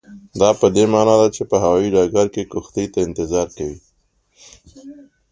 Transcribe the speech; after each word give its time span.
دا 0.39 0.49
پدې 0.59 0.83
معنا 0.93 1.15
ده 1.21 1.27
چې 1.35 1.43
په 1.49 1.55
هوایي 1.63 1.89
ډګر 1.95 2.27
کې 2.33 2.43
کښتۍ 2.51 2.85
ته 2.93 2.99
انتظار 3.07 3.47
کوئ. 3.57 3.77